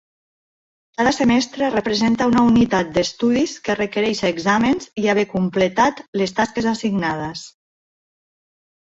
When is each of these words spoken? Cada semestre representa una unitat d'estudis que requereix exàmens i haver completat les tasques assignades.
Cada 0.99 1.09
semestre 1.15 1.67
representa 1.73 2.27
una 2.31 2.45
unitat 2.51 2.89
d'estudis 2.95 3.53
que 3.67 3.75
requereix 3.81 4.21
exàmens 4.31 4.89
i 5.03 5.05
haver 5.13 5.27
completat 5.35 6.01
les 6.23 6.35
tasques 6.41 6.69
assignades. 6.73 7.45